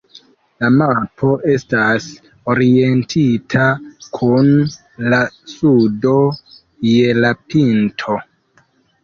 La 0.61 0.69
mapo 0.75 1.27
estas 1.55 2.07
orientita 2.53 3.67
kun 4.17 4.49
la 5.15 5.21
sudo 5.53 6.17
je 6.95 7.15
la 7.21 7.33
pinto. 7.55 8.19